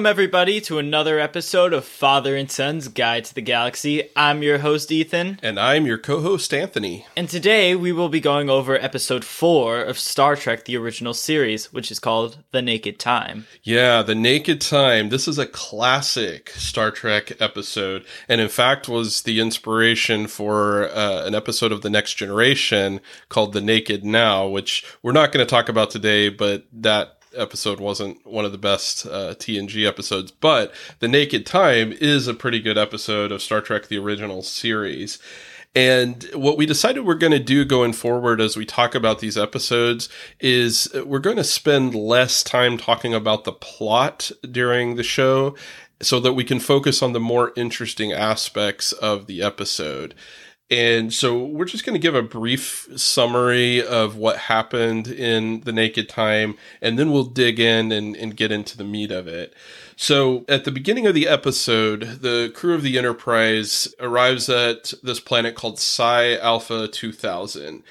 [0.00, 4.08] Welcome, everybody, to another episode of Father and Son's Guide to the Galaxy.
[4.16, 5.38] I'm your host, Ethan.
[5.42, 7.04] And I'm your co host, Anthony.
[7.18, 11.70] And today we will be going over episode four of Star Trek The Original Series,
[11.70, 13.44] which is called The Naked Time.
[13.62, 15.10] Yeah, The Naked Time.
[15.10, 21.26] This is a classic Star Trek episode, and in fact was the inspiration for uh,
[21.26, 25.50] an episode of The Next Generation called The Naked Now, which we're not going to
[25.50, 30.72] talk about today, but that episode wasn't one of the best uh, TNG episodes, but
[30.98, 35.18] The Naked Time is a pretty good episode of Star Trek the original series.
[35.74, 39.38] And what we decided we're going to do going forward as we talk about these
[39.38, 40.08] episodes
[40.40, 45.54] is we're going to spend less time talking about the plot during the show
[46.02, 50.14] so that we can focus on the more interesting aspects of the episode.
[50.70, 55.72] And so we're just going to give a brief summary of what happened in The
[55.72, 59.52] Naked Time, and then we'll dig in and, and get into the meat of it.
[59.96, 65.18] So at the beginning of the episode, the crew of the Enterprise arrives at this
[65.18, 67.82] planet called Psi Alpha 2000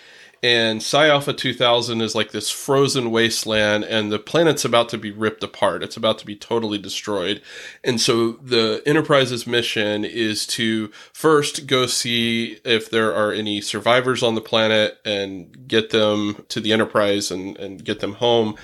[0.42, 5.12] and Psi Alpha 2000 is like this frozen wasteland, and the planet's about to be
[5.12, 5.84] ripped apart.
[5.84, 7.42] It's about to be totally destroyed.
[7.84, 14.23] And so the Enterprise's mission is to first go see if there are any survivors
[14.23, 18.56] on the planet and get them to the Enterprise and, and get them home.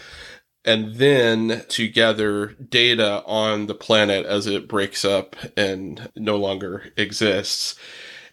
[0.63, 6.91] And then to gather data on the planet as it breaks up and no longer
[6.97, 7.75] exists.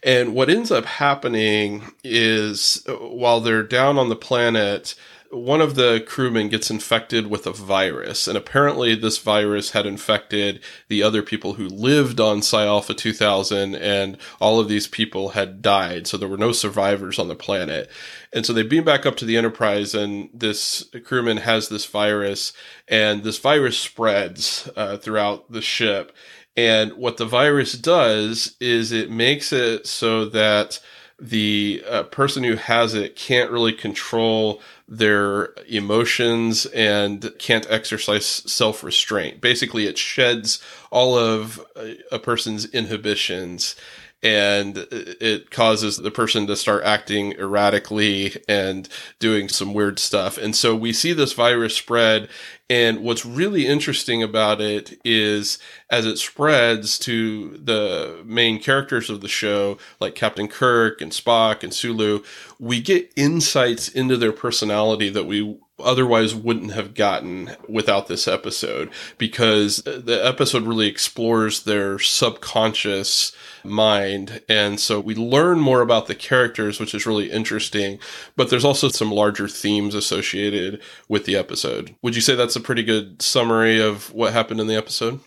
[0.05, 4.95] And what ends up happening is while they're down on the planet,
[5.33, 10.61] one of the crewmen gets infected with a virus, and apparently this virus had infected
[10.89, 15.61] the other people who lived on Psi Alpha 2000, and all of these people had
[15.61, 17.89] died, so there were no survivors on the planet.
[18.31, 22.53] And so they beam back up to the Enterprise, and this crewman has this virus,
[22.87, 26.15] and this virus spreads uh, throughout the ship.
[26.55, 30.79] And what the virus does is it makes it so that
[31.19, 38.83] the uh, person who has it can't really control their emotions and can't exercise self
[38.83, 39.39] restraint.
[39.39, 41.63] Basically, it sheds all of
[42.11, 43.75] a person's inhibitions
[44.23, 48.87] and it causes the person to start acting erratically and
[49.19, 50.37] doing some weird stuff.
[50.37, 52.29] And so we see this virus spread.
[52.69, 59.19] And what's really interesting about it is as it spreads to the main characters of
[59.19, 62.23] the show, like Captain Kirk and Spock and Sulu,
[62.59, 68.89] we get insights into their personality that we otherwise wouldn't have gotten without this episode
[69.17, 73.31] because the episode really explores their subconscious
[73.63, 74.41] mind.
[74.49, 77.99] And so we learn more about the characters, which is really interesting,
[78.35, 81.95] but there's also some larger themes associated with the episode.
[82.01, 85.19] Would you say that's a pretty good summary of what happened in the episode?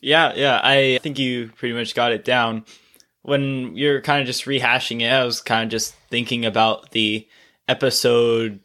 [0.00, 0.60] Yeah, yeah.
[0.62, 2.64] I think you pretty much got it down.
[3.22, 7.28] When you're kind of just rehashing it, I was kind of just thinking about the
[7.68, 8.60] episode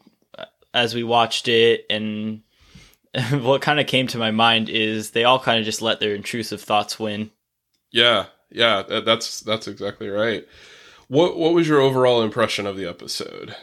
[0.76, 2.42] as we watched it and
[3.30, 6.14] what kind of came to my mind is they all kind of just let their
[6.14, 7.30] intrusive thoughts win.
[7.90, 10.46] Yeah, yeah, that's that's exactly right.
[11.08, 13.56] What what was your overall impression of the episode?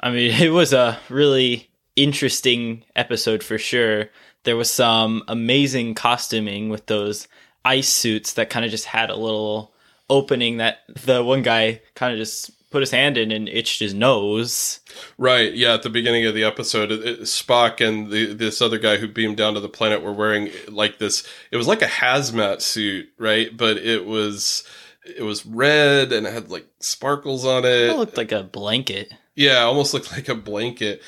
[0.00, 4.10] I mean, it was a really interesting episode for sure.
[4.42, 7.26] There was some amazing costuming with those
[7.64, 9.72] ice suits that kind of just had a little
[10.10, 13.94] opening that the one guy kind of just put his hand in and itched his
[13.94, 14.80] nose.
[15.16, 15.54] Right.
[15.54, 15.74] Yeah.
[15.74, 19.06] At the beginning of the episode, it, it, Spock and the, this other guy who
[19.06, 21.24] beamed down to the planet were wearing like this.
[21.52, 23.56] It was like a hazmat suit, right?
[23.56, 24.64] But it was
[25.06, 27.90] it was red and it had like sparkles on it.
[27.90, 29.14] It looked like a blanket.
[29.36, 31.00] Yeah, almost looked like a blanket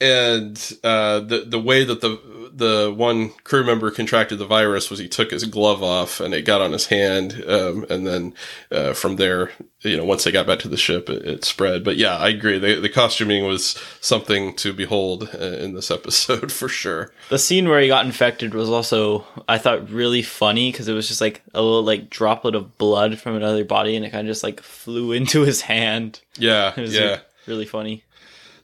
[0.00, 2.18] and uh, the the way that the
[2.52, 6.44] the one crew member contracted the virus was he took his glove off and it
[6.44, 8.34] got on his hand, um, and then
[8.70, 11.84] uh, from there, you know, once they got back to the ship, it, it spread.
[11.84, 12.58] But yeah, I agree.
[12.58, 17.12] The, the costuming was something to behold uh, in this episode for sure.
[17.28, 21.08] The scene where he got infected was also, I thought, really funny because it was
[21.08, 24.30] just like a little like droplet of blood from another body, and it kind of
[24.30, 26.20] just like flew into his hand.
[26.36, 28.04] Yeah, it was yeah, like, really funny.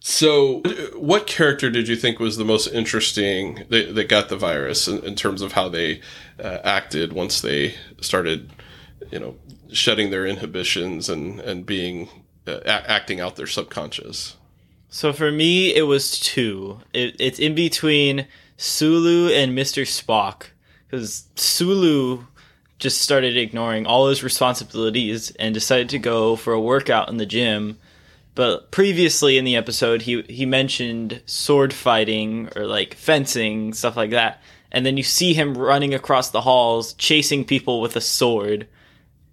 [0.08, 0.62] So,
[0.94, 5.04] what character did you think was the most interesting that, that got the virus in,
[5.04, 6.00] in terms of how they
[6.38, 8.52] uh, acted once they started,
[9.10, 9.34] you know,
[9.72, 12.08] shedding their inhibitions and and being
[12.46, 14.36] uh, a- acting out their subconscious?
[14.90, 16.78] So for me, it was two.
[16.94, 18.28] It, it's in between
[18.58, 20.50] Sulu and Mister Spock
[20.88, 22.26] because Sulu
[22.78, 27.26] just started ignoring all his responsibilities and decided to go for a workout in the
[27.26, 27.80] gym
[28.36, 34.10] but previously in the episode, he he mentioned sword fighting or like fencing stuff like
[34.10, 34.40] that,
[34.70, 38.68] and then you see him running across the halls chasing people with a sword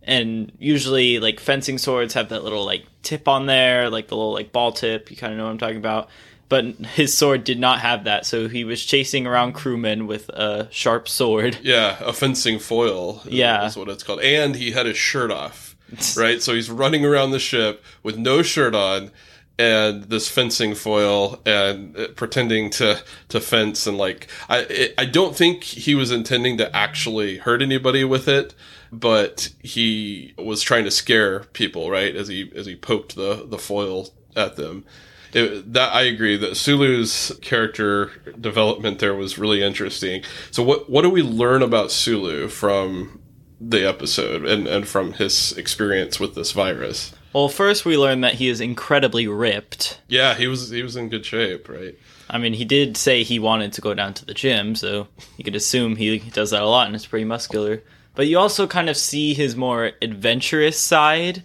[0.05, 4.33] and usually like fencing swords have that little like tip on there like the little
[4.33, 6.09] like ball tip you kind of know what i'm talking about
[6.49, 10.67] but his sword did not have that so he was chasing around crewmen with a
[10.71, 13.21] sharp sword Yeah, a fencing foil.
[13.25, 13.61] Uh, yeah.
[13.61, 14.19] that's what it's called.
[14.21, 15.62] And he had his shirt off,
[16.17, 16.41] right?
[16.41, 19.11] So he's running around the ship with no shirt on
[19.59, 25.35] and this fencing foil and uh, pretending to to fence and like I I don't
[25.35, 28.55] think he was intending to actually hurt anybody with it,
[28.91, 32.15] but he was trying to scare people, right?
[32.15, 34.85] As he as he poked the the foil at them.
[35.33, 40.23] It, that I agree that Sulu's character development there was really interesting.
[40.51, 43.22] So what what do we learn about Sulu from
[43.69, 47.13] the episode and, and from his experience with this virus?
[47.33, 51.09] well first we learned that he is incredibly ripped Yeah, he was he was in
[51.09, 51.95] good shape, right?
[52.29, 55.07] i mean he did say he wanted to go down to the gym so
[55.37, 57.81] you could assume he does that a lot and it's pretty muscular
[58.15, 61.43] but you also kind of see his more adventurous side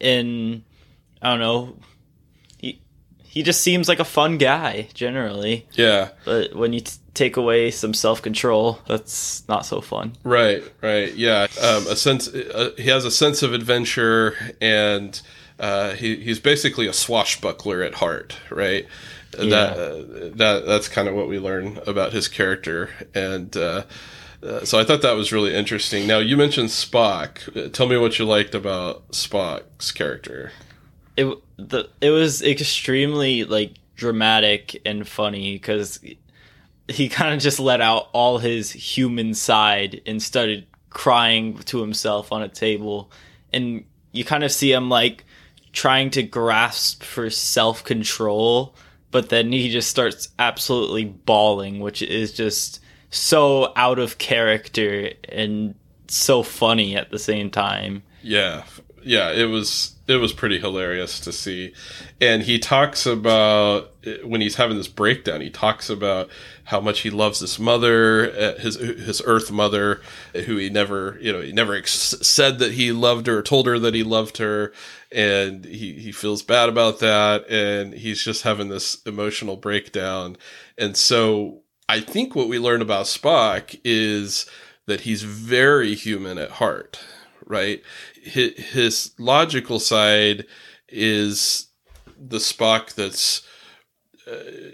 [0.00, 0.64] in
[1.22, 1.76] i don't know
[2.58, 2.80] he
[3.22, 7.70] he just seems like a fun guy generally Yeah, but when you t- take away
[7.70, 11.14] some self-control that's not so fun right, right.
[11.14, 15.20] Yeah, um, a sense uh, he has a sense of adventure and
[15.58, 18.86] uh, he he's basically a swashbuckler at heart, right?
[19.38, 19.44] Yeah.
[19.48, 23.56] That uh, that that's kind of what we learn about his character and.
[23.56, 23.84] Uh,
[24.40, 26.06] uh, so I thought that was really interesting.
[26.06, 27.72] Now you mentioned Spock.
[27.72, 30.52] Tell me what you liked about Spock's character.
[31.16, 31.26] it
[31.56, 35.98] the it was extremely like dramatic and funny because
[36.88, 42.32] he kind of just let out all his human side and started crying to himself
[42.32, 43.10] on a table.
[43.52, 45.24] And you kind of see him like
[45.72, 48.74] trying to grasp for self-control
[49.10, 52.80] but then he just starts absolutely bawling which is just
[53.10, 55.74] so out of character and
[56.08, 58.02] so funny at the same time.
[58.22, 58.64] Yeah,
[59.02, 61.72] yeah, it was it was pretty hilarious to see,
[62.20, 63.94] and he talks about
[64.24, 65.40] when he's having this breakdown.
[65.40, 66.28] He talks about
[66.68, 70.02] how much he loves his mother, uh, his his Earth mother,
[70.44, 73.66] who he never you know he never ex- said that he loved her, or told
[73.66, 74.72] her that he loved her,
[75.10, 80.36] and he he feels bad about that, and he's just having this emotional breakdown,
[80.76, 84.44] and so I think what we learn about Spock is
[84.84, 87.00] that he's very human at heart,
[87.46, 87.82] right?
[88.22, 90.44] His, his logical side
[90.86, 91.68] is
[92.18, 93.40] the Spock that's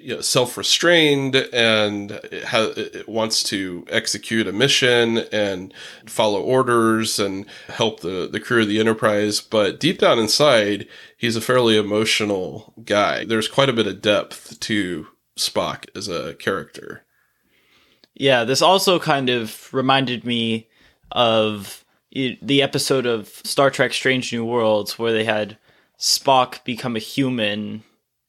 [0.01, 2.73] you know self-restrained and ha-
[3.07, 5.73] wants to execute a mission and
[6.07, 9.41] follow orders and help the the crew of the Enterprise.
[9.41, 10.87] But deep down inside,
[11.17, 13.25] he's a fairly emotional guy.
[13.25, 15.07] There's quite a bit of depth to
[15.39, 17.05] Spock as a character.
[18.15, 20.69] Yeah, this also kind of reminded me
[21.11, 25.59] of the episode of Star Trek Strange New Worlds where they had
[25.99, 27.83] Spock become a human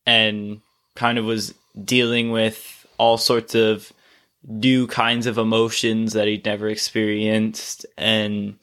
[0.05, 0.61] and
[0.95, 1.53] kind of was
[1.83, 3.91] dealing with all sorts of
[4.47, 8.57] new kinds of emotions that he'd never experienced and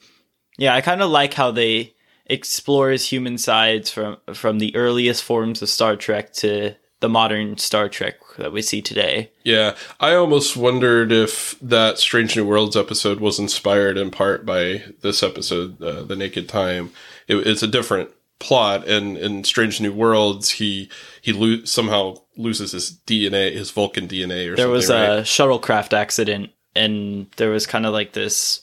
[0.57, 1.93] yeah, I kind of like how they
[2.25, 7.57] explore his human sides from from the earliest forms of Star Trek to the modern
[7.57, 9.29] Star Trek that we see today.
[9.43, 14.83] Yeah, I almost wondered if that Strange New Worlds episode was inspired in part by
[15.01, 16.91] this episode, uh, The Naked Time.
[17.27, 20.89] It, it's a different plot, and in Strange New Worlds, he
[21.21, 25.19] he lo- somehow loses his DNA, his Vulcan DNA, or there was right?
[25.19, 28.61] a shuttlecraft accident and there was kind of like this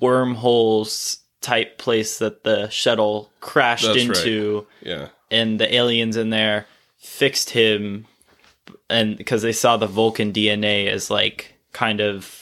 [0.00, 4.16] wormholes type place that the shuttle crashed That's right.
[4.16, 6.66] into yeah, and the aliens in there
[6.98, 8.06] fixed him
[8.88, 12.41] and because they saw the vulcan dna as like kind of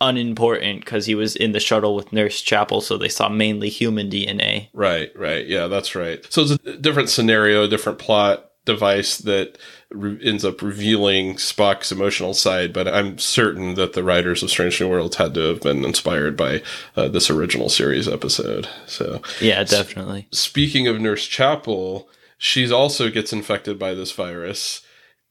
[0.00, 4.08] unimportant because he was in the shuttle with nurse chapel so they saw mainly human
[4.08, 5.46] dna right, right.
[5.46, 6.24] Yeah, that's right.
[6.30, 9.56] So it's a different scenario, different plot device that
[9.90, 14.80] re- ends up revealing Spock's emotional side, but I'm certain that the writers of Strange
[14.80, 16.62] New Worlds had to have been inspired by
[16.94, 18.68] uh, this original series episode.
[18.86, 24.82] So, yeah definitely speaking of Nurse Chapel, she's also gets infected by this virus,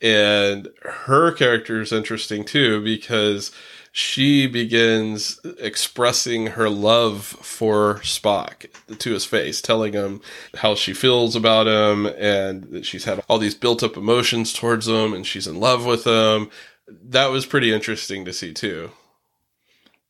[0.02, 3.52] and her character is interesting too because
[3.98, 8.68] she begins expressing her love for Spock
[9.00, 10.22] to his face, telling him
[10.54, 14.88] how she feels about him and that she's had all these built up emotions towards
[14.88, 16.52] him and she's in love with him.
[16.88, 18.92] That was pretty interesting to see too.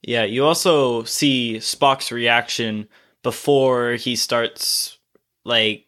[0.01, 2.89] Yeah, you also see Spock's reaction
[3.23, 4.97] before he starts
[5.45, 5.85] like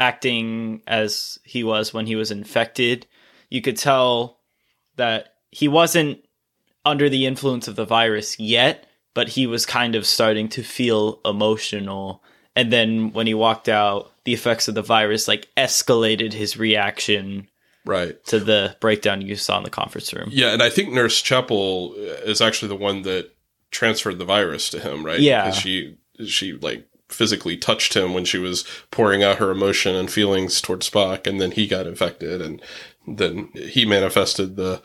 [0.00, 3.06] acting as he was when he was infected.
[3.50, 4.40] You could tell
[4.96, 6.25] that he wasn't
[6.86, 11.20] under the influence of the virus yet, but he was kind of starting to feel
[11.24, 12.22] emotional.
[12.54, 17.48] And then when he walked out, the effects of the virus like escalated his reaction
[17.84, 18.22] Right.
[18.26, 20.28] to the breakdown you saw in the conference room.
[20.32, 23.30] Yeah, and I think Nurse Chapel uh, is actually the one that
[23.70, 25.20] transferred the virus to him, right?
[25.20, 25.42] Yeah.
[25.44, 30.10] Because she she like physically touched him when she was pouring out her emotion and
[30.10, 32.60] feelings towards Spock, and then he got infected, and
[33.06, 34.82] then he manifested the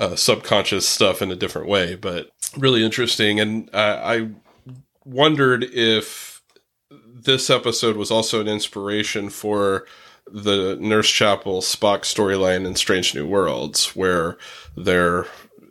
[0.00, 1.94] uh, subconscious stuff in a different way.
[1.94, 4.30] But really interesting, and uh, I
[5.04, 6.42] wondered if
[6.90, 9.86] this episode was also an inspiration for
[10.26, 14.38] the Nurse Chapel Spock storyline in Strange New Worlds, where
[14.76, 15.26] they're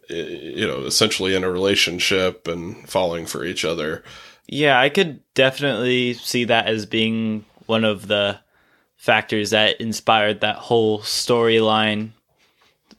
[0.09, 4.03] you know essentially in a relationship and falling for each other.
[4.47, 8.39] Yeah, I could definitely see that as being one of the
[8.95, 12.11] factors that inspired that whole storyline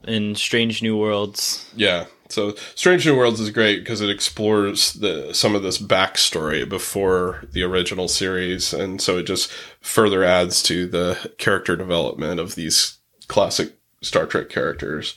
[0.04, 1.70] in Strange New Worlds.
[1.74, 2.06] Yeah.
[2.28, 7.44] So Strange New Worlds is great because it explores the some of this backstory before
[7.52, 12.98] the original series, and so it just further adds to the character development of these
[13.26, 15.16] classic Star Trek characters.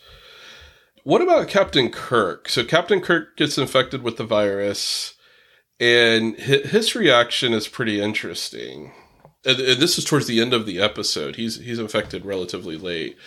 [1.03, 2.49] What about Captain Kirk?
[2.49, 5.13] So Captain Kirk gets infected with the virus,
[5.79, 8.91] and his reaction is pretty interesting.
[9.45, 11.35] And, this is towards the end of the episode.
[11.35, 13.17] He's he's infected relatively late,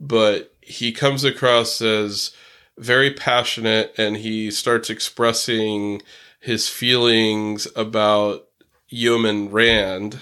[0.00, 2.32] but he comes across as
[2.76, 6.02] very passionate and he starts expressing
[6.40, 8.48] his feelings about
[8.88, 10.20] Yeoman Rand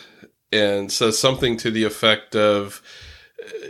[0.52, 2.82] and says something to the effect of,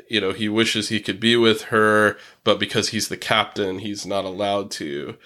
[0.09, 4.05] you know, he wishes he could be with her, but because he's the captain, he's
[4.05, 5.17] not allowed to.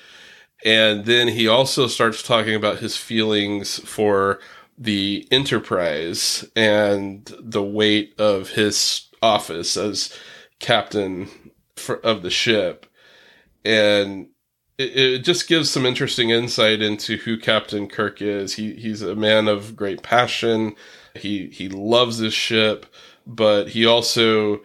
[0.64, 4.38] And then he also starts talking about his feelings for
[4.76, 10.16] the Enterprise and the weight of his office as
[10.60, 11.28] captain
[11.78, 12.86] for, of the ship
[13.64, 14.28] and
[14.78, 18.54] it, it just gives some interesting insight into who Captain Kirk is.
[18.54, 20.74] He he's a man of great passion.
[21.14, 22.86] He he loves his ship,
[23.26, 24.60] but he also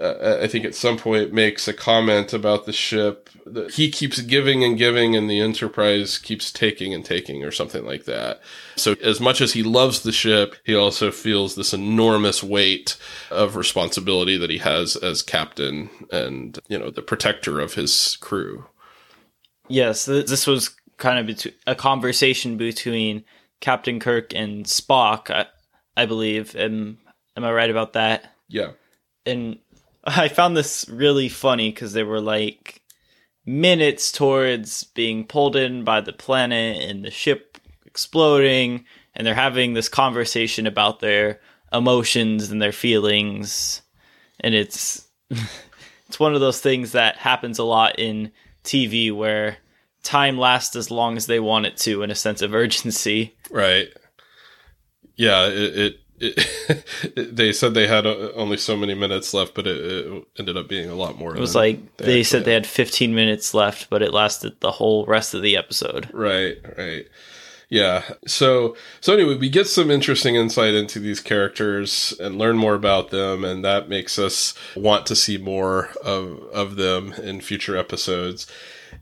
[0.00, 4.20] uh, I think at some point makes a comment about the ship that he keeps
[4.20, 8.40] giving and giving and the Enterprise keeps taking and taking or something like that.
[8.76, 12.96] So as much as he loves the ship, he also feels this enormous weight
[13.30, 18.66] of responsibility that he has as captain and, you know, the protector of his crew.
[19.68, 23.24] Yes, this was kind of a conversation between
[23.60, 25.46] Captain Kirk and Spock, I,
[25.96, 26.54] I believe.
[26.56, 26.98] Am,
[27.36, 28.34] am I right about that?
[28.48, 28.72] Yeah.
[29.28, 29.58] and
[30.16, 32.82] I found this really funny because they were like
[33.44, 38.84] minutes towards being pulled in by the planet and the ship exploding,
[39.14, 41.40] and they're having this conversation about their
[41.72, 43.82] emotions and their feelings,
[44.40, 45.06] and it's
[46.06, 48.32] it's one of those things that happens a lot in
[48.64, 49.58] TV where
[50.02, 53.36] time lasts as long as they want it to in a sense of urgency.
[53.50, 53.88] Right.
[55.16, 59.66] Yeah, it, it, it they said they had uh, only so many minutes left, but
[59.66, 61.36] it, it ended up being a lot more.
[61.36, 65.06] It was like they said they had 15 minutes left, but it lasted the whole
[65.06, 66.08] rest of the episode.
[66.12, 67.06] Right, right.
[67.68, 68.02] Yeah.
[68.26, 73.10] So so anyway, we get some interesting insight into these characters and learn more about
[73.10, 78.46] them, and that makes us want to see more of of them in future episodes.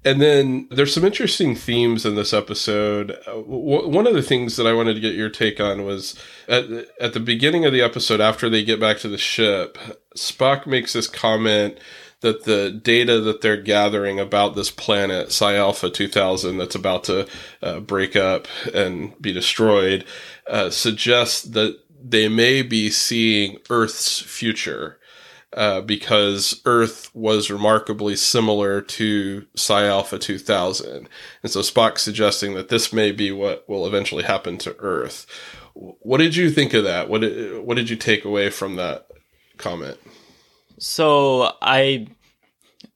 [0.06, 3.18] And then there's some interesting themes in this episode.
[3.26, 6.14] Uh, one of the things that I wanted to get your take on was
[6.46, 6.64] at,
[7.00, 9.76] at the beginning of the episode, after they get back to the ship,
[10.16, 11.76] Spock makes this comment
[12.20, 17.26] that the data that they're gathering about this planet, Psi Alpha 2000, that's about to
[17.60, 20.04] uh, break up and be destroyed,
[20.48, 25.00] uh, suggests that they may be seeing Earth's future.
[25.56, 31.08] Uh, because Earth was remarkably similar to Psi Alpha 2000.
[31.42, 35.26] And so Spock's suggesting that this may be what will eventually happen to Earth.
[35.72, 37.08] What did you think of that?
[37.08, 39.06] What did, what did you take away from that
[39.56, 39.96] comment?
[40.78, 42.06] So I,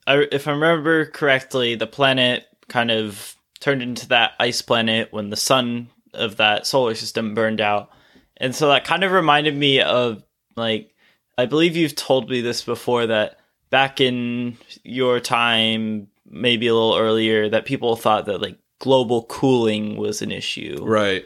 [0.06, 5.30] I, if I remember correctly, the planet kind of turned into that ice planet when
[5.30, 7.90] the sun of that solar system burned out,
[8.36, 10.22] and so that kind of reminded me of
[10.56, 10.92] like
[11.40, 13.38] I believe you've told me this before that
[13.70, 19.96] back in your time, maybe a little earlier, that people thought that like global cooling
[19.96, 21.24] was an issue, Right.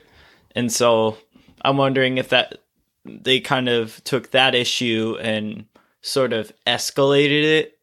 [0.54, 1.16] and so
[1.64, 2.59] I'm wondering if that
[3.04, 5.66] they kind of took that issue and
[6.02, 7.78] sort of escalated it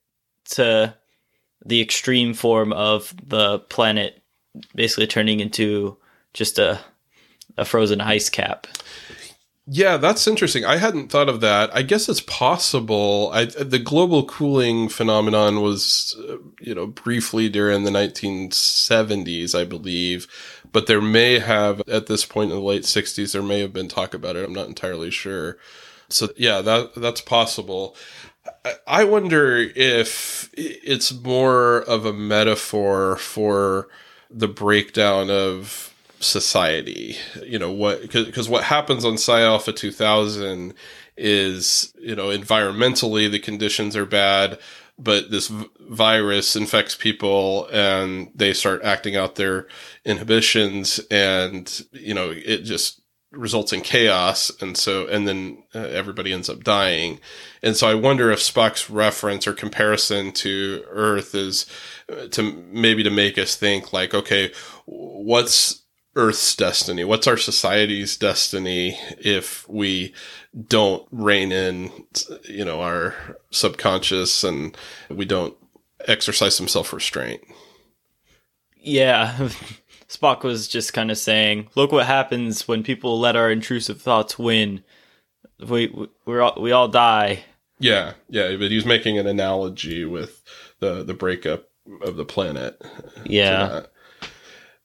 [0.52, 0.94] to
[1.66, 4.22] the extreme form of the planet
[4.76, 5.98] basically turning into
[6.34, 6.80] just a
[7.58, 8.68] a frozen ice cap.
[9.74, 10.66] Yeah, that's interesting.
[10.66, 11.74] I hadn't thought of that.
[11.74, 13.30] I guess it's possible.
[13.34, 20.28] I, the global cooling phenomenon was, uh, you know, briefly during the 1970s, I believe,
[20.74, 23.88] but there may have, at this point in the late 60s, there may have been
[23.88, 24.44] talk about it.
[24.44, 25.58] I'm not entirely sure.
[26.10, 27.96] So yeah, that that's possible.
[28.86, 33.88] I wonder if it's more of a metaphor for
[34.30, 35.91] the breakdown of
[36.24, 37.16] society.
[37.44, 38.01] You know what?
[38.01, 40.74] Because what happens on Psi Alpha 2000
[41.18, 44.58] is you know environmentally the conditions are bad,
[44.98, 49.68] but this v- virus infects people and they start acting out their
[50.06, 53.01] inhibitions, and you know it just
[53.32, 57.18] results in chaos and so and then uh, everybody ends up dying
[57.63, 61.66] and so i wonder if spock's reference or comparison to earth is
[62.12, 64.51] uh, to maybe to make us think like okay
[64.86, 65.81] what's
[66.15, 70.13] earth's destiny what's our society's destiny if we
[70.68, 71.89] don't rein in
[72.44, 73.15] you know our
[73.50, 74.75] subconscious and
[75.10, 75.56] we don't
[76.08, 77.41] exercise some self-restraint
[78.75, 79.50] yeah
[80.12, 84.38] Spock was just kind of saying, "Look what happens when people let our intrusive thoughts
[84.38, 84.84] win.
[85.65, 87.46] We we we all, we all die."
[87.80, 90.44] Yeah, yeah, but he was making an analogy with
[90.80, 91.70] the the breakup
[92.01, 92.82] of the planet.
[93.25, 93.84] Yeah.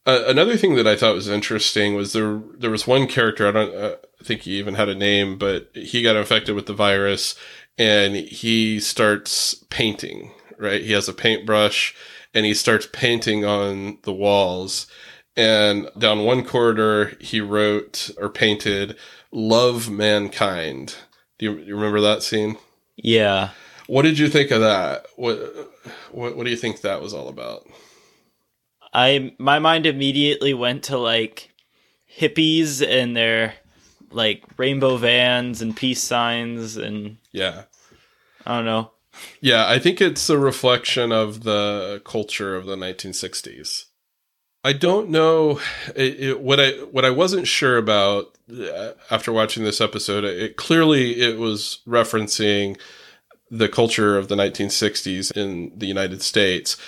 [0.07, 3.53] Uh, another thing that I thought was interesting was there there was one character I
[3.53, 7.35] don't uh, think he even had a name, but he got infected with the virus,
[7.77, 10.33] and he starts painting.
[10.59, 11.95] Right, he has a paintbrush,
[12.33, 14.87] and he starts painting on the walls
[15.37, 18.97] and down one corridor, he wrote or painted
[19.31, 20.97] "Love Mankind."
[21.39, 22.57] Do you, you remember that scene?
[22.97, 23.51] Yeah.
[23.87, 25.07] What did you think of that?
[25.17, 25.39] What,
[26.11, 27.67] what What do you think that was all about?
[28.97, 31.53] I my mind immediately went to like
[32.18, 33.53] hippies and their
[34.11, 37.64] like rainbow vans and peace signs and yeah,
[38.47, 38.92] I don't know.
[39.42, 43.85] Yeah, I think it's a reflection of the culture of the 1960s.
[44.64, 45.61] I don't know
[45.94, 50.25] it, it, what I what I wasn't sure about uh, after watching this episode.
[50.25, 52.79] It clearly it was referencing
[53.51, 56.79] the culture of the 1960s in the United States.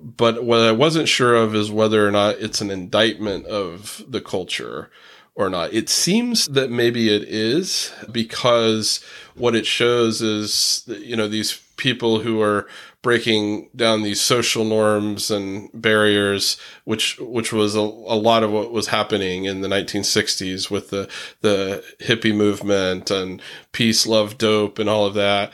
[0.00, 4.20] But what I wasn't sure of is whether or not it's an indictment of the
[4.20, 4.90] culture
[5.38, 5.72] or not.
[5.72, 9.02] It seems that maybe it is because
[9.36, 12.66] what it shows is, you know, these people who are
[13.02, 18.72] breaking down these social norms and barriers, which which was a, a lot of what
[18.72, 21.08] was happening in the 1960s with the
[21.40, 25.52] the hippie movement and peace, love, dope, and all of that.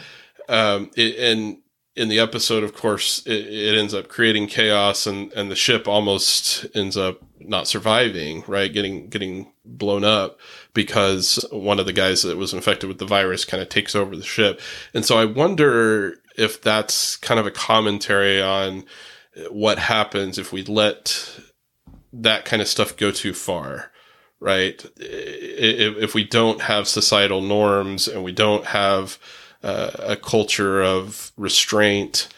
[0.48, 1.58] Um, it, and
[1.96, 5.86] in the episode, of course, it, it, ends up creating chaos, and and the ship
[5.86, 8.72] almost ends up not surviving, right?
[8.72, 10.38] Getting getting blown up
[10.72, 14.16] because one of the guys that was infected with the virus kind of takes over
[14.16, 14.60] the ship.
[14.92, 18.84] And so I wonder if that's kind of a commentary on
[19.50, 21.30] what happens if we let
[22.12, 23.92] that kind of stuff go too far,
[24.40, 24.84] right?
[24.96, 29.18] If, if we don't have societal norms and we don't have
[29.64, 32.28] uh, a culture of restraint,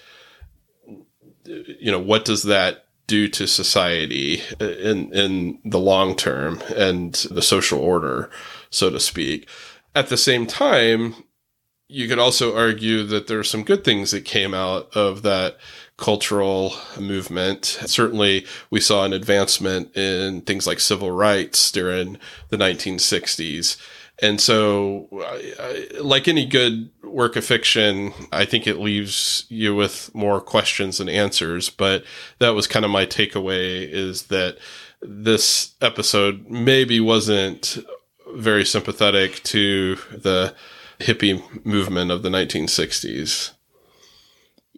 [1.45, 7.43] you know, what does that do to society in in the long term and the
[7.43, 8.31] social order,
[8.71, 9.49] so to speak?
[9.95, 11.15] At the same time,
[11.89, 15.59] you could also argue that there are some good things that came out of that
[15.97, 17.65] cultural movement.
[17.65, 22.19] Certainly, we saw an advancement in things like civil rights during
[22.51, 23.81] the 1960s.
[24.21, 25.09] And so,
[26.01, 31.09] like any good work of fiction, I think it leaves you with more questions than
[31.09, 31.71] answers.
[31.71, 32.05] But
[32.38, 34.59] that was kind of my takeaway is that
[35.01, 37.79] this episode maybe wasn't
[38.35, 40.55] very sympathetic to the
[40.99, 43.53] hippie movement of the 1960s.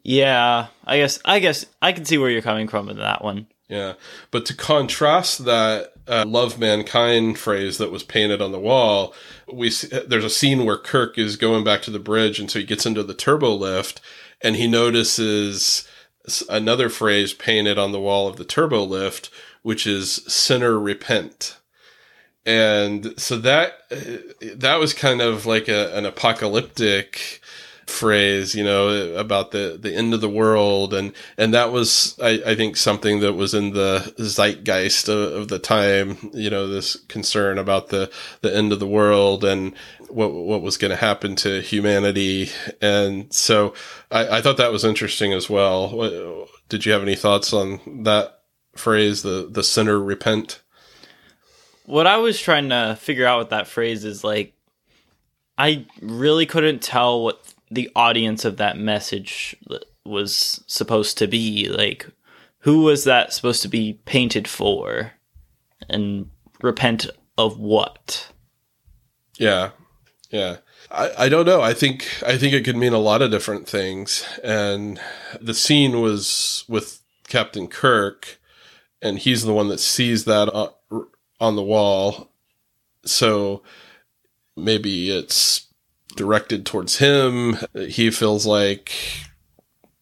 [0.03, 3.47] Yeah, I guess I guess I can see where you're coming from in that one.
[3.69, 3.95] Yeah,
[4.31, 9.15] but to contrast that uh, "love mankind" phrase that was painted on the wall,
[9.53, 12.59] we see, there's a scene where Kirk is going back to the bridge, and so
[12.59, 14.01] he gets into the turbo lift,
[14.41, 15.87] and he notices
[16.49, 19.31] another phrase painted on the wall of the turbo lift,
[19.63, 21.59] which is "sinner repent."
[22.49, 23.83] and so that
[24.55, 27.43] that was kind of like a, an apocalyptic
[27.89, 30.95] phrase you know about the the end of the world.
[30.95, 35.49] And and that was i, I think something that was in the zeitgeist of, of,
[35.49, 38.11] the time you know this concern about the
[38.43, 39.75] the end of the world and
[40.09, 42.51] what what was going to happen to humanity.
[42.81, 43.75] And so
[44.11, 46.47] I, I thought that was interesting as well.
[46.69, 48.43] Did you have any thoughts on that
[48.77, 50.63] phrase the the sinner repent?
[51.85, 54.53] What I was trying to figure out with that phrase is like
[55.57, 59.57] I really couldn't tell what the audience of that message
[60.05, 61.69] was supposed to be.
[61.69, 62.07] Like,
[62.61, 65.13] who was that supposed to be painted for?
[65.89, 68.31] And repent of what?
[69.37, 69.71] Yeah.
[70.31, 70.57] Yeah.
[70.91, 71.61] I, I don't know.
[71.61, 74.27] I think I think it could mean a lot of different things.
[74.43, 75.01] And
[75.41, 78.39] the scene was with Captain Kirk,
[79.03, 80.49] and he's the one that sees that
[81.41, 82.31] on the wall.
[83.05, 83.63] So
[84.57, 85.68] maybe it's
[86.17, 87.57] directed towards him.
[87.75, 88.93] He feels like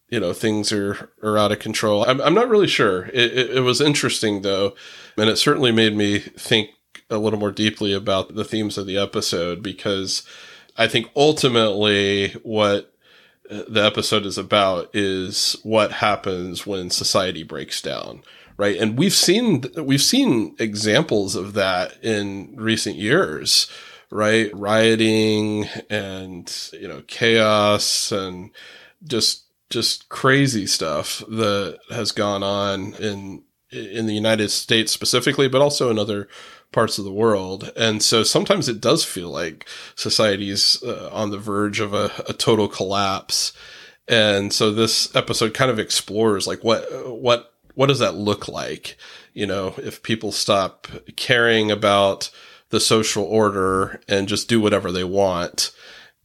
[0.09, 2.05] you know things are are out of control.
[2.07, 3.05] I'm I'm not really sure.
[3.07, 4.73] It, it, it was interesting though,
[5.17, 6.69] and it certainly made me think
[7.09, 10.23] a little more deeply about the themes of the episode because
[10.77, 12.93] I think ultimately what
[13.49, 18.23] uh, the episode is about is what happens when society breaks down
[18.57, 23.71] right and we've seen we've seen examples of that in recent years
[24.09, 28.51] right rioting and you know chaos and
[29.03, 35.61] just just crazy stuff that has gone on in in the United States specifically but
[35.61, 36.27] also in other
[36.71, 37.71] parts of the world.
[37.75, 42.33] And so sometimes it does feel like society's uh, on the verge of a, a
[42.33, 43.53] total collapse.
[44.07, 46.85] And so this episode kind of explores like what,
[47.19, 48.97] what, what does that look like?
[49.33, 52.29] You know, if people stop caring about
[52.69, 55.71] the social order and just do whatever they want.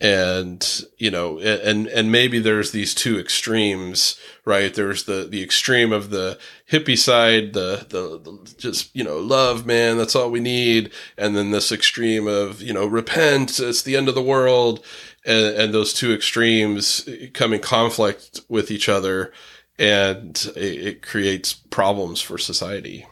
[0.01, 4.75] And you know and and maybe there's these two extremes right?
[4.75, 6.39] There's the the extreme of the
[6.71, 10.91] hippie side the, the, the just you know love man that's all we need.
[11.17, 14.85] And then this extreme of you know repent it's the end of the world.
[15.25, 19.33] And, and those two extremes come in conflict with each other
[19.79, 23.07] and it, it creates problems for society.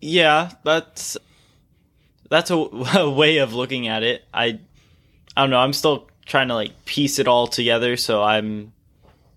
[0.00, 1.16] Yeah that's
[2.34, 2.54] that's a,
[2.98, 4.58] a way of looking at it i
[5.36, 8.72] i don't know i'm still trying to like piece it all together, so I'm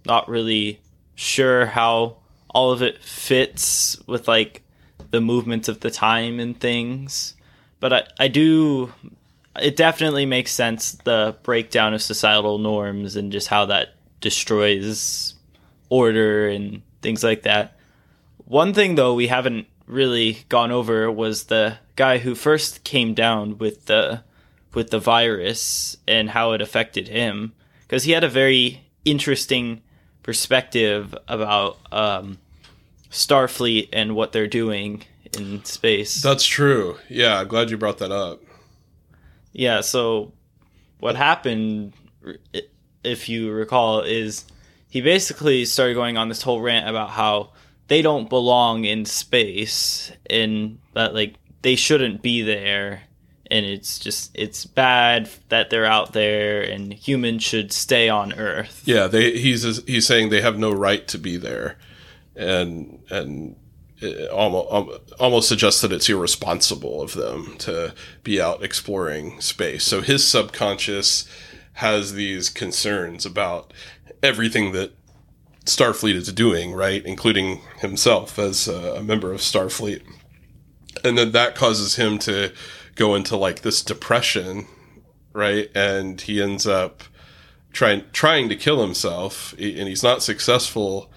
[0.05, 0.79] not really
[1.15, 2.17] sure how
[2.49, 4.63] all of it fits with like
[5.11, 7.35] the movements of the time and things.
[7.79, 8.91] But I, I do
[9.59, 15.33] it definitely makes sense the breakdown of societal norms and just how that destroys
[15.89, 17.77] order and things like that.
[18.45, 23.57] One thing though we haven't really gone over was the guy who first came down
[23.57, 24.21] with the
[24.73, 29.81] with the virus and how it affected him because he had a very interesting
[30.21, 32.37] perspective about um,
[33.09, 35.03] Starfleet and what they're doing
[35.37, 36.21] in space.
[36.21, 36.97] That's true.
[37.09, 38.41] Yeah, I'm glad you brought that up.
[39.53, 40.33] Yeah, so
[40.99, 41.93] what happened,
[43.03, 44.45] if you recall, is
[44.89, 47.53] he basically started going on this whole rant about how
[47.87, 53.01] they don't belong in space and that, like, they shouldn't be there
[53.49, 58.83] and it's just it's bad that they're out there and humans should stay on earth.
[58.85, 61.77] Yeah they he's he's saying they have no right to be there
[62.35, 63.55] and and
[64.31, 69.83] almost almost suggests that it's irresponsible of them to be out exploring space.
[69.83, 71.27] So his subconscious
[71.73, 73.73] has these concerns about
[74.21, 74.93] everything that
[75.67, 80.01] Starfleet is doing right including himself as a member of Starfleet
[81.03, 82.51] and then that causes him to
[82.95, 84.67] go into like this depression,
[85.33, 85.69] right?
[85.75, 87.03] And he ends up
[87.71, 91.11] trying trying to kill himself, and he's not successful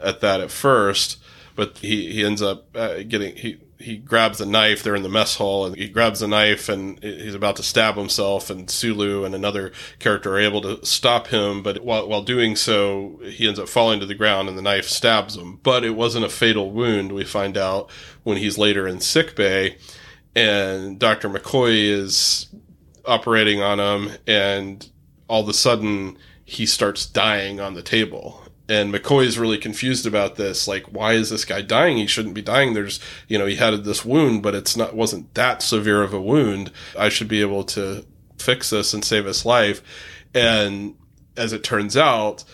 [0.00, 1.18] at that at first.
[1.56, 4.82] But he, he ends up uh, getting he he grabs a knife.
[4.82, 7.96] They're in the mess hall, and he grabs a knife, and he's about to stab
[7.96, 8.50] himself.
[8.50, 13.20] And Sulu and another character are able to stop him, but while while doing so,
[13.24, 15.60] he ends up falling to the ground, and the knife stabs him.
[15.62, 17.12] But it wasn't a fatal wound.
[17.12, 17.90] We find out
[18.22, 19.76] when he's later in sick bay
[20.34, 21.28] and Dr.
[21.28, 22.48] McCoy is
[23.04, 24.88] operating on him, and
[25.28, 28.42] all of a sudden he starts dying on the table.
[28.66, 30.66] And McCoy is really confused about this.
[30.66, 31.98] Like, why is this guy dying?
[31.98, 32.72] He shouldn't be dying.
[32.72, 32.98] There's,
[33.28, 36.72] you know, he had this wound, but it's not, wasn't that severe of a wound.
[36.98, 38.06] I should be able to
[38.38, 39.82] fix this and save his life.
[40.32, 40.96] And
[41.36, 42.44] as it turns out,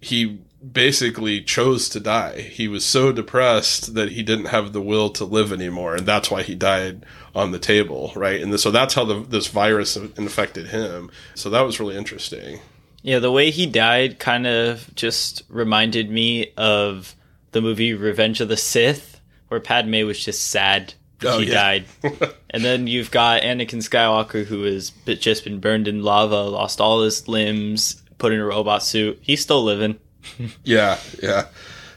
[0.00, 0.40] he
[0.72, 2.40] basically chose to die.
[2.40, 6.30] He was so depressed that he didn't have the will to live anymore, and that's
[6.30, 8.40] why he died on the table, right?
[8.40, 11.10] And so that's how the, this virus infected him.
[11.34, 12.60] So that was really interesting.
[13.04, 17.14] Yeah, the way he died kind of just reminded me of
[17.52, 21.52] the movie Revenge of the Sith, where Padme was just sad oh, he yeah.
[21.52, 21.84] died.
[22.50, 27.02] and then you've got Anakin Skywalker, who has just been burned in lava, lost all
[27.02, 29.18] his limbs, put in a robot suit.
[29.20, 29.98] He's still living.
[30.64, 31.48] yeah, yeah,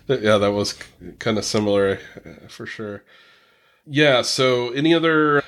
[0.09, 0.37] yeah.
[0.37, 0.77] That was
[1.19, 3.05] kind of similar uh, for sure.
[3.85, 4.23] Yeah.
[4.23, 5.41] So, any other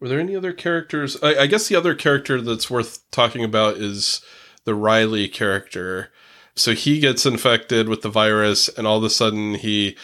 [0.00, 1.16] were there any other characters?
[1.22, 4.22] I, I guess the other character that's worth talking about is
[4.64, 6.10] the Riley character.
[6.54, 9.96] So he gets infected with the virus, and all of a sudden he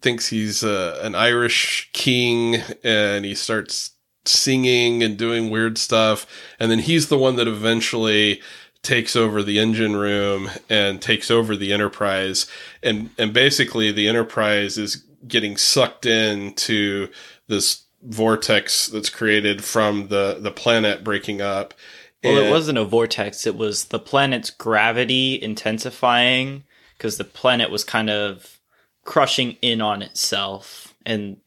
[0.00, 3.92] thinks he's uh, an Irish king, and he starts
[4.24, 6.26] singing and doing weird stuff.
[6.58, 8.40] And then he's the one that eventually
[8.82, 12.46] takes over the engine room and takes over the Enterprise.
[12.82, 17.08] And, and basically the Enterprise is getting sucked into
[17.46, 21.74] this vortex that's created from the, the planet breaking up.
[22.24, 23.46] Well, it wasn't a vortex.
[23.46, 26.64] It was the planet's gravity intensifying
[26.96, 28.58] because the planet was kind of
[29.04, 30.94] crushing in on itself.
[31.04, 31.38] And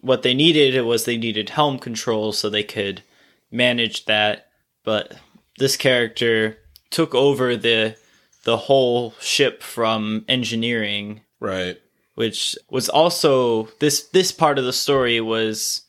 [0.00, 3.02] what they needed was they needed helm control so they could
[3.50, 4.46] manage that.
[4.84, 5.16] But
[5.58, 6.58] this character
[6.90, 7.96] took over the
[8.44, 11.80] the whole ship from engineering Right.
[12.14, 15.82] which was also this this part of the story was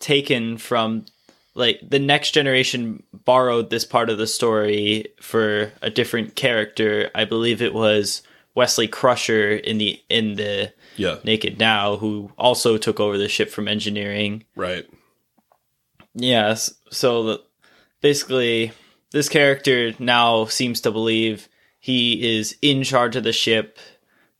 [0.00, 1.06] taken from
[1.54, 7.24] like the next generation borrowed this part of the story for a different character i
[7.24, 8.22] believe it was
[8.54, 11.16] wesley crusher in the in the Yeah.
[11.24, 14.86] naked now who also took over the ship from engineering Right.
[16.14, 16.72] Yes.
[16.90, 17.42] So the,
[18.00, 18.72] basically,
[19.10, 21.48] this character now seems to believe
[21.80, 23.78] he is in charge of the ship,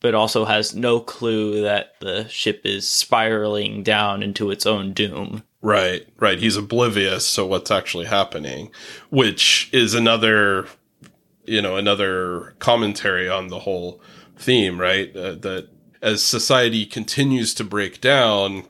[0.01, 5.43] but also has no clue that the ship is spiraling down into its own doom.
[5.65, 6.39] Right, right.
[6.39, 8.71] He's oblivious to what's actually happening,
[9.09, 10.67] which is another,
[11.47, 13.99] you know, another commentary on the whole
[14.37, 15.09] theme, right?
[15.17, 15.71] Uh, that
[16.03, 18.65] as society continues to break down,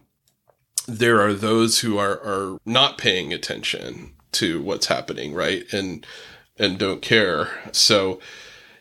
[0.86, 5.64] there are those who are, are not paying attention to what's happening, right?
[5.72, 6.06] And,
[6.60, 7.48] and don't care.
[7.72, 8.20] So,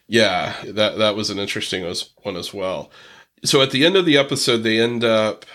[0.05, 1.83] yeah, that, that was an interesting
[2.21, 2.91] one as well.
[3.43, 5.45] So at the end of the episode, they end up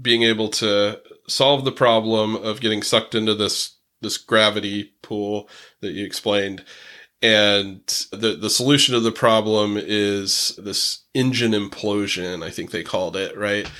[0.00, 5.48] being able to solve the problem of getting sucked into this this gravity pool
[5.80, 6.64] that you explained.
[7.22, 7.80] And
[8.12, 13.36] the the solution to the problem is this engine implosion i think they called it
[13.36, 13.70] right?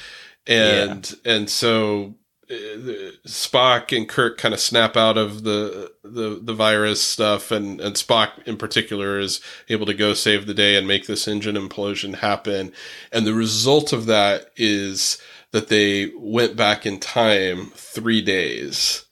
[0.47, 2.15] And and so
[2.49, 7.81] uh, Spock and Kirk kind of snap out of the, the the virus stuff, and
[7.81, 11.57] and Spock in particular is able to go save the day and make this engine
[11.57, 12.73] implosion happen.
[13.11, 15.21] And the result of that is
[15.53, 19.05] that they went back in time three days,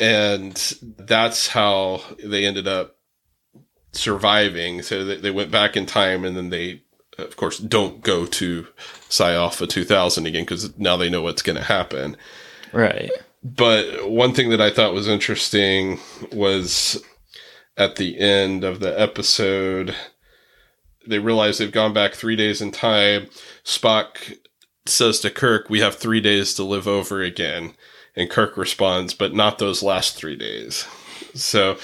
[0.00, 0.54] and
[0.98, 2.96] that's how they ended up
[3.92, 4.82] surviving.
[4.82, 6.82] So they, they went back in time, and then they,
[7.18, 8.66] of course, don't go to
[9.08, 12.16] Psi Alpha 2000 again because now they know what's going to happen.
[12.72, 13.10] Right.
[13.42, 15.98] But one thing that I thought was interesting
[16.32, 17.02] was
[17.76, 19.94] at the end of the episode,
[21.06, 23.28] they realize they've gone back three days in time.
[23.64, 24.36] Spock
[24.88, 27.74] says to Kirk, We have three days to live over again.
[28.16, 30.86] And Kirk responds, But not those last three days.
[31.34, 31.78] So,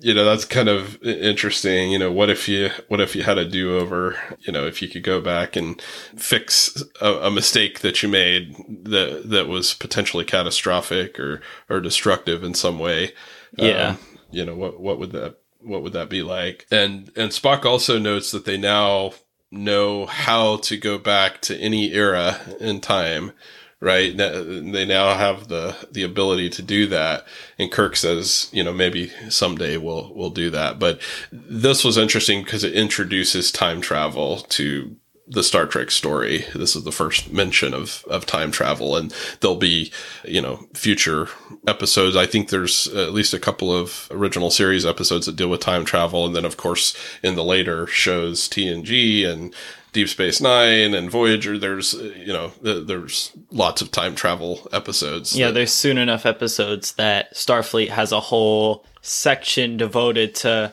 [0.00, 1.90] you know, that's kind of interesting.
[1.90, 4.16] You know, what if you, what if you had a do over?
[4.40, 5.80] You know, if you could go back and
[6.16, 12.42] fix a, a mistake that you made that, that was potentially catastrophic or, or destructive
[12.44, 13.12] in some way.
[13.56, 13.90] Yeah.
[13.90, 13.98] Um,
[14.30, 16.66] you know, what, what would that, what would that be like?
[16.70, 19.12] And, and Spock also notes that they now
[19.50, 23.32] know how to go back to any era in time
[23.80, 24.16] right?
[24.16, 27.26] They now have the the ability to do that.
[27.58, 30.78] And kirk says you know maybe someday we'll we'll do that.
[30.78, 34.96] But this was interesting because it introduces time travel to
[35.28, 36.44] the Star Trek story.
[36.54, 39.90] This is the first mention of, of time travel and there'll be,
[40.24, 41.28] you know, future
[41.66, 42.14] episodes.
[42.16, 45.84] I think there's at least a couple of original series episodes that deal with time
[45.84, 46.24] travel.
[46.26, 49.52] And then of course in the later shows TNG and
[49.92, 55.34] Deep Space Nine and Voyager, there's, you know, there's lots of time travel episodes.
[55.36, 60.72] Yeah, that- there's soon enough episodes that Starfleet has a whole section devoted to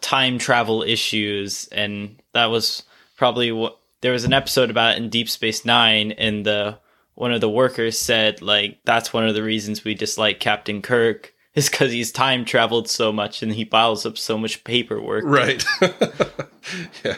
[0.00, 2.82] time travel issues, and that was
[3.16, 6.78] probably what there was an episode about in Deep Space Nine, and the
[7.14, 11.34] one of the workers said like that's one of the reasons we dislike Captain Kirk
[11.54, 15.24] is because he's time traveled so much and he piles up so much paperwork.
[15.24, 15.64] Right.
[17.04, 17.16] yeah.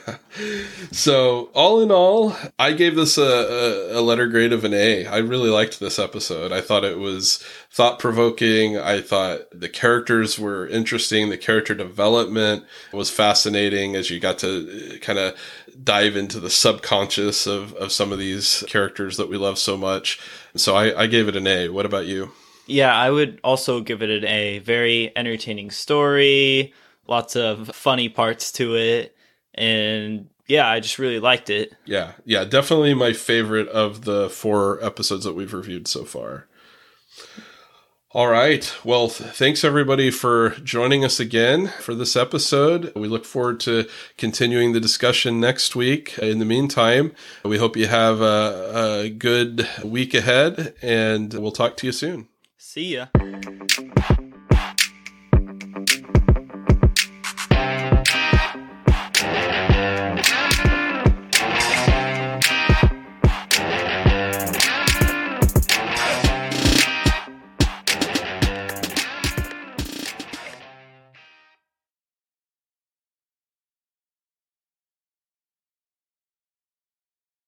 [0.90, 5.06] So, all in all, I gave this a, a, a letter grade of an A.
[5.06, 6.52] I really liked this episode.
[6.52, 8.78] I thought it was thought provoking.
[8.78, 11.28] I thought the characters were interesting.
[11.28, 15.36] The character development was fascinating as you got to uh, kind of
[15.82, 20.20] dive into the subconscious of, of some of these characters that we love so much.
[20.56, 21.68] So, I, I gave it an A.
[21.68, 22.32] What about you?
[22.66, 24.58] Yeah, I would also give it an A.
[24.60, 26.72] Very entertaining story,
[27.06, 29.14] lots of funny parts to it,
[29.54, 31.74] and yeah, I just really liked it.
[31.84, 32.12] Yeah.
[32.24, 32.44] Yeah.
[32.44, 36.46] Definitely my favorite of the four episodes that we've reviewed so far.
[38.10, 38.72] All right.
[38.84, 42.92] Well, th- thanks everybody for joining us again for this episode.
[42.94, 46.16] We look forward to continuing the discussion next week.
[46.18, 47.12] In the meantime,
[47.44, 52.28] we hope you have a, a good week ahead and we'll talk to you soon.
[52.56, 53.06] See ya.